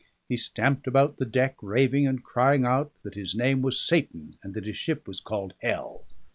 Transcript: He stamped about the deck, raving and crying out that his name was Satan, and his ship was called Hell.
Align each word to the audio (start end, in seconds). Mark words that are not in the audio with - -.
He 0.27 0.35
stamped 0.35 0.87
about 0.87 1.17
the 1.17 1.27
deck, 1.27 1.57
raving 1.61 2.07
and 2.07 2.23
crying 2.23 2.65
out 2.65 2.91
that 3.03 3.13
his 3.13 3.35
name 3.35 3.61
was 3.61 3.79
Satan, 3.79 4.35
and 4.41 4.55
his 4.55 4.75
ship 4.75 5.07
was 5.07 5.19
called 5.19 5.53
Hell. 5.61 6.07